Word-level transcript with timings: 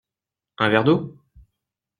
Un 0.57 0.69
verre 0.69 0.83
d’eau? 0.83 1.15